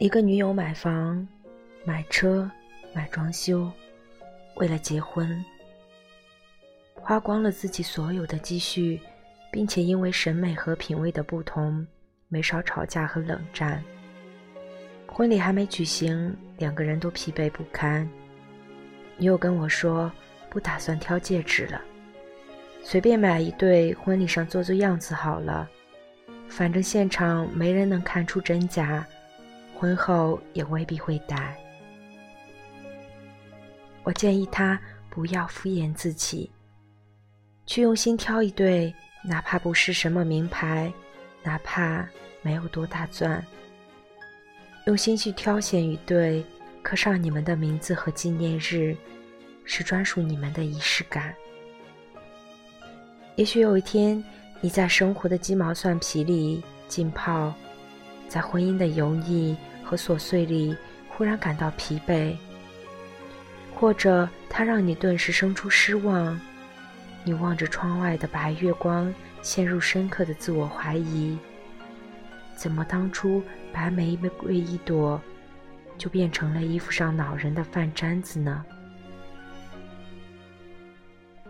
[0.00, 1.28] 一个女友买房、
[1.84, 2.50] 买车、
[2.94, 3.70] 买装修，
[4.54, 5.44] 为了结婚，
[6.94, 8.98] 花光了自己所有的积蓄，
[9.52, 11.86] 并且因为审美和品味的不同，
[12.28, 13.84] 没少吵架和冷战。
[15.06, 18.08] 婚礼还没举行，两个人都疲惫不堪。
[19.18, 20.10] 女友跟我说，
[20.48, 21.78] 不打算挑戒指了，
[22.82, 25.68] 随便买一对，婚礼上做做样子好了，
[26.48, 29.06] 反正现场没人能看出真假。
[29.80, 31.56] 婚后也未必会戴。
[34.02, 36.50] 我建议他不要敷衍自己，
[37.64, 38.94] 去用心挑一对，
[39.24, 40.92] 哪怕不是什么名牌，
[41.42, 42.06] 哪怕
[42.42, 43.42] 没有多大钻，
[44.84, 46.44] 用心去挑选一对，
[46.82, 48.94] 刻上你们的名字和纪念日，
[49.64, 51.34] 是专属你们的仪式感。
[53.36, 54.22] 也许有一天，
[54.60, 57.54] 你在生活的鸡毛蒜皮里浸泡，
[58.28, 59.56] 在婚姻的油腻。
[59.90, 60.76] 和琐碎里，
[61.08, 62.36] 忽然感到疲惫，
[63.74, 66.40] 或者它让你顿时生出失望。
[67.24, 71.36] 你望着窗外的白月光，陷入深刻的自我怀疑：
[72.54, 75.20] 怎么当初白玫瑰一朵，
[75.98, 78.64] 就变成了衣服上恼人的饭粘子呢？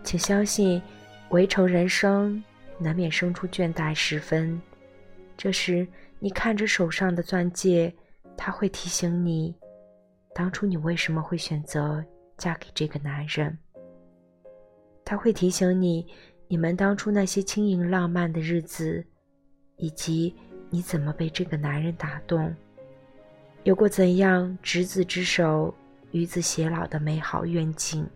[0.03, 0.81] 请相信，
[1.29, 2.43] 围城人生
[2.79, 4.59] 难免生出倦怠时分。
[5.37, 7.93] 这时，你看着手上的钻戒。
[8.43, 9.55] 他会提醒你，
[10.33, 12.03] 当初你为什么会选择
[12.39, 13.55] 嫁给这个男人。
[15.05, 16.07] 他会提醒你，
[16.47, 19.05] 你们当初那些轻盈浪漫的日子，
[19.75, 20.35] 以及
[20.71, 22.51] 你怎么被这个男人打动，
[23.61, 25.71] 有过怎样执子之手，
[26.09, 28.09] 与子偕老的美好愿景。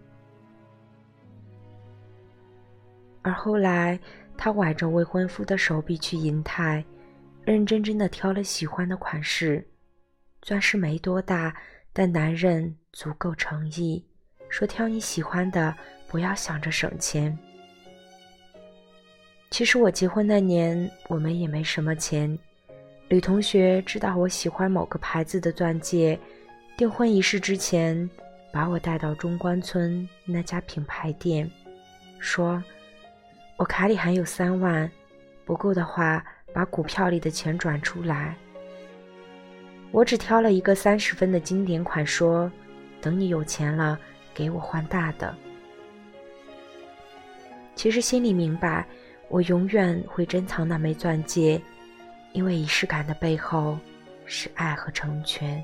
[3.22, 4.00] 而后来，
[4.36, 6.84] 他挽着未婚夫的手臂去银泰，
[7.44, 9.64] 认认真真的挑了喜欢的款式。
[10.46, 11.52] 钻石没多大，
[11.92, 14.06] 但男人足够诚意，
[14.48, 15.76] 说挑你喜欢的，
[16.08, 17.36] 不要想着省钱。
[19.50, 22.38] 其实我结婚那年，我们也没什么钱。
[23.08, 26.20] 吕同学知道我喜欢某个牌子的钻戒，
[26.78, 28.08] 订婚仪式之前，
[28.54, 31.50] 把我带到中关村那家品牌店，
[32.20, 32.64] 说
[33.58, 34.88] ：“我卡里还有三万，
[35.44, 36.24] 不够的话，
[36.54, 38.38] 把股票里的钱转出来。”
[39.96, 42.52] 我只挑了一个三十分的经典款，说
[43.00, 43.98] ：“等你有钱了，
[44.34, 45.34] 给我换大的。”
[47.76, 48.86] 其实心里明白，
[49.30, 51.62] 我永远会珍藏那枚钻戒，
[52.34, 53.80] 因为仪式感的背后
[54.26, 55.64] 是爱和成全。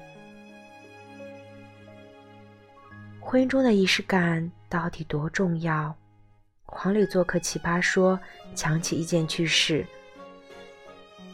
[3.20, 5.94] 婚姻中的仪式感到底多重要？
[6.64, 8.18] 黄磊做客奇葩说，
[8.56, 9.86] 讲起一件趣事。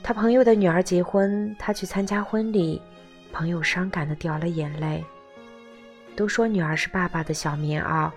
[0.07, 2.81] 他朋友的女儿结婚，他去参加婚礼，
[3.33, 5.03] 朋友伤感的掉了眼泪。
[6.15, 8.09] 都说女儿是爸爸的小棉袄，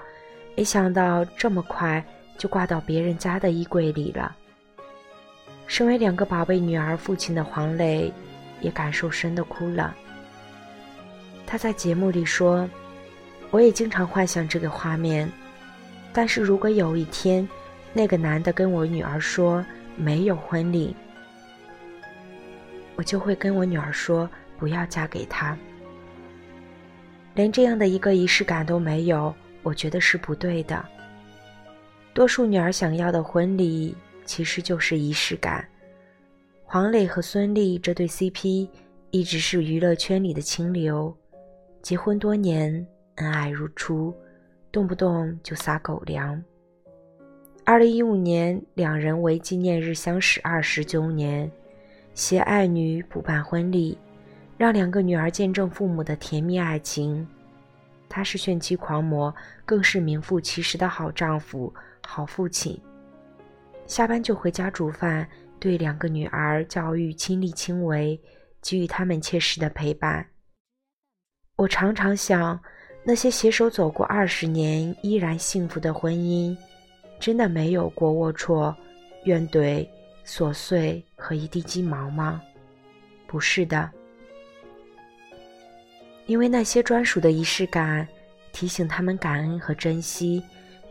[0.56, 2.00] 没想到这么快
[2.38, 4.36] 就挂到别人家的衣柜里了。
[5.66, 8.12] 身为两个宝贝女儿父亲的黄磊，
[8.60, 9.92] 也感受深的哭了。
[11.44, 12.70] 他在节目里说
[13.50, 15.28] ：“我也经常幻想这个画面，
[16.12, 17.48] 但是如果有一天，
[17.92, 20.94] 那个男的跟我女儿说没有婚礼。”
[23.00, 24.28] 我就会跟我女儿说，
[24.58, 25.56] 不要嫁给他。
[27.34, 30.84] 连这样的一个仪式感都没有，我觉得是不对的。
[32.12, 33.96] 多数女儿想要的婚礼，
[34.26, 35.66] 其实就是仪式感。
[36.62, 38.68] 黄磊和孙俪这对 CP
[39.12, 41.16] 一直是娱乐圈里的清流，
[41.80, 44.14] 结婚多年，恩爱如初，
[44.70, 46.38] 动不动就撒狗粮。
[47.64, 51.50] 二零一五年，两人为纪念日相识二十周年。
[52.20, 53.96] 携爱女补办婚礼，
[54.58, 57.26] 让两个女儿见证父母的甜蜜爱情。
[58.10, 61.72] 他是炫妻狂魔，更是名副其实的好丈夫、
[62.06, 62.78] 好父亲。
[63.86, 65.26] 下班就回家煮饭，
[65.58, 68.20] 对两个女儿教育亲力亲为，
[68.60, 70.26] 给予他们切实的陪伴。
[71.56, 72.60] 我常常想，
[73.02, 76.54] 那些携手走过二十年依然幸福的婚姻，
[77.18, 78.74] 真的没有过龌龊、
[79.24, 79.88] 怨怼。
[80.30, 82.40] 琐碎和一地鸡毛吗？
[83.26, 83.90] 不是的，
[86.26, 88.06] 因为那些专属的仪式感，
[88.52, 90.40] 提醒他们感恩和珍惜，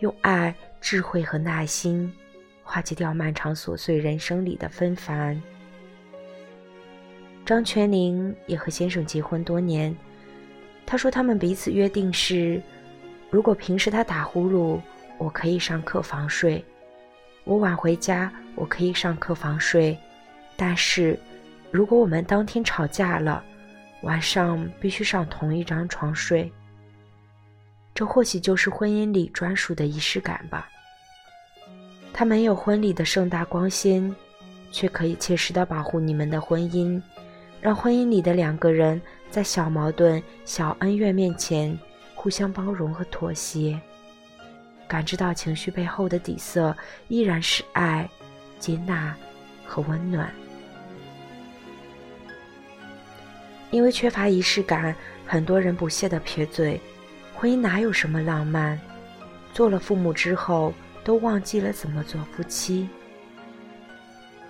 [0.02, 2.14] 用爱、智慧和耐心
[2.64, 5.42] 化解掉漫长琐碎人生里的纷繁。
[7.46, 9.96] 张泉灵也和先生结婚多年，
[10.86, 12.62] 他说他们彼此约定是：
[13.30, 14.82] 如果平时他打呼噜，
[15.18, 16.62] 我可以上客房睡。
[17.46, 19.98] 我晚回家，我可以上客房睡，
[20.58, 21.18] 但是，
[21.72, 23.42] 如果我们当天吵架了，
[24.02, 26.52] 晚上必须上同一张床睡。
[27.96, 30.70] 这或许就是婚姻里专属的仪式感吧。
[32.12, 34.14] 它没有婚礼的盛大光鲜，
[34.74, 37.02] 却可以切实的保护你们的婚姻，
[37.62, 39.02] 让婚姻里的两个人
[39.32, 41.78] 在小矛盾、小恩怨面前
[42.14, 43.80] 互相包容和妥协，
[44.86, 46.76] 感知到情绪背后的底色
[47.08, 48.10] 依然是爱、
[48.60, 49.16] 接纳
[49.66, 50.30] 和温暖。
[53.72, 54.96] 因为缺乏仪式感，
[55.26, 56.80] 很多人不屑的撇嘴
[57.36, 58.80] ：“婚姻哪有什么浪漫？
[59.54, 60.74] 做了父母之后，
[61.04, 62.90] 都忘记了怎么做夫妻。”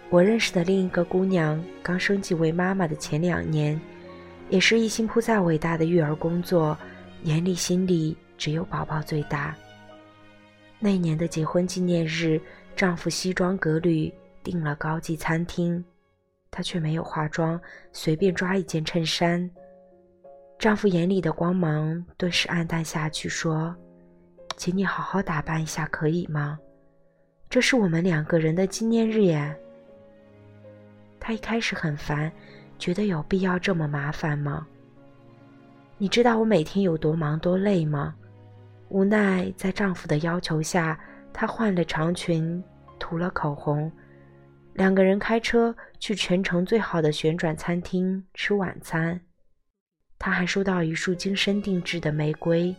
[0.09, 3.79] 我认识的另一个姑娘，刚升级为妈妈的前两年，
[4.50, 6.75] 也是一心扑在伟大的育儿工作，
[7.25, 9.56] 眼里心里只有宝宝最大。
[10.79, 12.41] 那年的结婚纪念日，
[12.79, 14.09] 丈夫西装革履
[14.41, 15.83] 订了高级餐厅。
[16.49, 17.59] 她却没有化妆，
[17.91, 19.51] 随便抓一件衬衫。
[20.57, 23.75] 丈夫眼里的光芒顿时暗淡下去，说
[24.55, 26.57] ：“请你好好打扮一下，可以吗？
[27.49, 29.53] 这是我们两个人的纪念日耶。”
[31.19, 32.31] 她一开始很烦，
[32.77, 34.65] 觉得有必要这么麻烦吗？
[35.97, 38.15] 你知道我每天有多忙多累吗？
[38.87, 40.97] 无奈在丈夫的要求下，
[41.33, 42.63] 她换了长裙，
[42.99, 43.91] 涂了口红。
[44.73, 49.19] 两个人开车去全城最好的旋转餐厅吃晚餐，
[50.17, 52.73] 他还收到一束精心定制的玫瑰。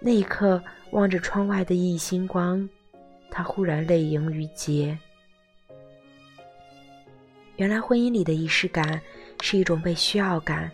[0.00, 2.68] 那一刻，望着窗外的熠熠星光，
[3.30, 4.98] 他忽然泪盈于睫。
[7.56, 9.00] 原来，婚姻里的仪式感
[9.40, 10.70] 是一种被需要感，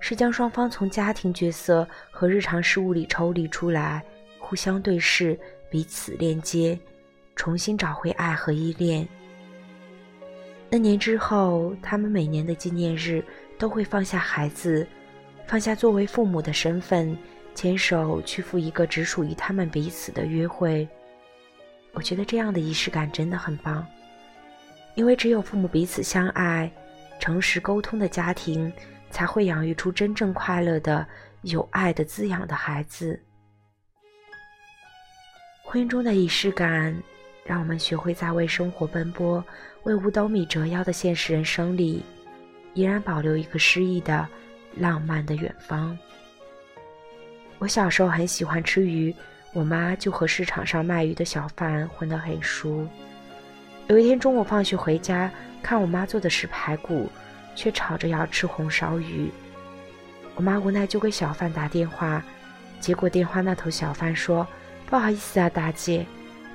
[0.00, 4.04] 是将双方从家庭角色和日常事务里抽离出来，
[4.38, 5.38] 互相对视，
[5.72, 6.78] 彼此链接，
[7.34, 9.08] 重新找回爱和依恋。
[10.68, 13.24] 那年之后，他们每年的纪念日
[13.58, 14.86] 都会放下孩子，
[15.46, 17.16] 放下作为父母的身份，
[17.54, 20.86] 牵手去赴一个只属于他们彼此的约会。
[21.94, 23.86] 我觉得这样的仪式感真的很棒，
[24.94, 26.70] 因为只有父母彼此相爱、
[27.18, 28.70] 诚实沟通的家庭，
[29.10, 31.06] 才会养育出真正快乐的、
[31.40, 33.18] 有爱的滋养的孩子。
[35.72, 36.94] 婚姻中的仪式感。
[37.46, 39.42] 让我们学会在为生活奔波、
[39.84, 42.04] 为五斗米折腰的现实人生里，
[42.74, 44.28] 依然保留一个诗意的、
[44.76, 45.98] 浪漫的远方。
[47.58, 49.12] 我小时候很喜欢吃鱼，
[49.54, 52.86] 我妈就和市场上卖鱼的小贩混得很熟。
[53.88, 55.28] 有一天中午放学回家，
[55.62, 57.10] 看我妈做的是排骨，
[57.56, 59.30] 却吵着要吃红烧鱼。
[60.34, 62.22] 我妈无奈就给小贩打电话，
[62.78, 64.46] 结果电话那头小贩说
[64.92, 66.04] ：“不好意思啊，大姐。”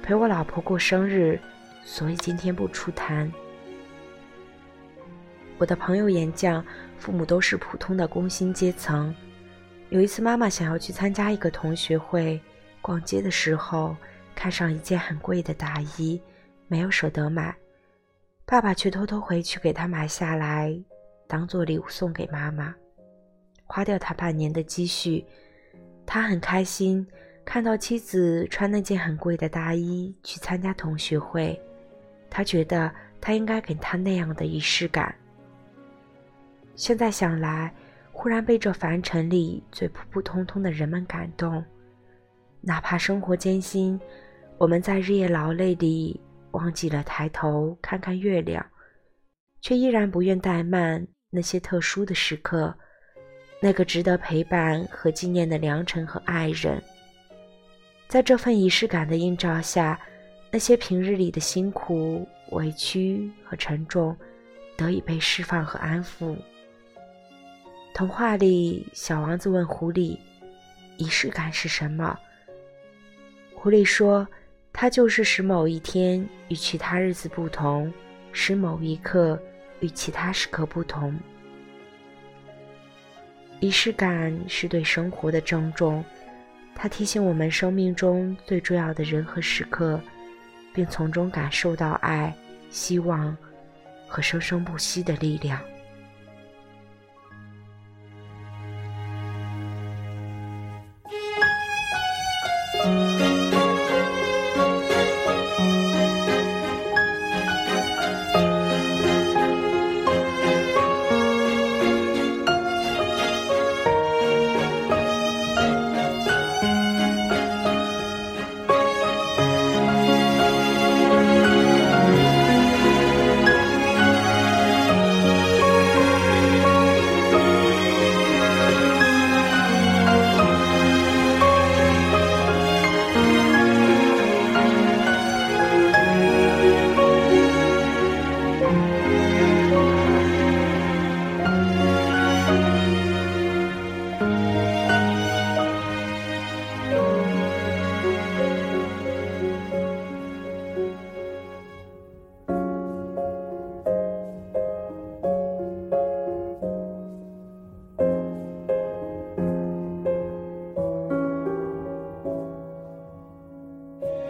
[0.04, 1.40] 陪我老婆过生日，
[1.84, 3.30] 所以今天不出摊。
[5.58, 6.64] 我的朋友演讲，
[7.00, 9.14] 父母都是普通的工薪阶层。
[9.90, 12.40] 有一次，妈妈想要去参加一个同学会，
[12.80, 13.98] 逛街的时候
[14.36, 16.22] 看上一件很贵的大衣，
[16.68, 17.56] 没有舍得买。
[18.46, 20.80] 爸爸却偷偷回去给她买下来，
[21.28, 22.72] 当做礼物送给妈妈，
[23.66, 25.26] 花掉他半年的积蓄。
[26.06, 27.06] 他很开心。
[27.48, 31.58] 看到妻子穿那件很贵的大衣去参加同学会，
[32.30, 35.16] 他觉得他应该给她那样的仪式感。
[36.76, 37.74] 现在想来，
[38.12, 41.64] 忽然被这凡尘里最普普通通的人们感动。
[42.60, 43.98] 哪怕生活艰辛，
[44.58, 46.20] 我们在日夜劳累里
[46.52, 48.64] 忘记了抬头看看月亮，
[49.62, 52.76] 却依然不愿怠慢那些特殊的时刻，
[53.62, 56.84] 那个值得陪伴和纪念的良辰和爱人。
[58.08, 60.00] 在这份仪式感的映照下，
[60.50, 64.16] 那些平日里的辛苦、委屈和沉重，
[64.78, 66.36] 得以被释放和安抚。
[67.94, 70.18] 童话里，小王子问狐狸
[70.96, 72.18] ：“仪式感是什么？”
[73.54, 74.26] 狐狸说
[74.72, 77.92] ：“它就是使某一天与其他日子不同，
[78.32, 79.38] 使某一刻
[79.82, 81.14] 与其他时刻不同。
[83.60, 86.02] 仪式感是对生活的郑重。”
[86.80, 90.00] 它提醒我们生命中最重要的人和时刻，
[90.76, 92.32] 并从中感受到爱、
[92.70, 93.36] 希望
[94.08, 95.60] 和生生不息的力量。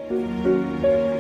[0.10, 1.17] 了。